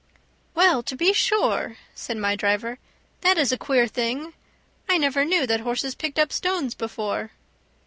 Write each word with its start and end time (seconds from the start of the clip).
"Well, 0.55 0.81
to 0.81 0.95
be 0.95 1.13
sure!" 1.13 1.77
said 1.93 2.17
my 2.17 2.35
driver; 2.35 2.79
"that 3.21 3.37
is 3.37 3.51
a 3.51 3.55
queer 3.59 3.85
thing! 3.87 4.33
I 4.89 4.97
never 4.97 5.23
knew 5.23 5.45
that 5.45 5.59
horses 5.59 5.93
picked 5.93 6.17
up 6.17 6.33
stones 6.33 6.73
before." 6.73 7.33